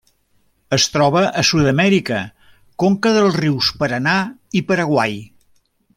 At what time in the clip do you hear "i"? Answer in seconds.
4.63-4.67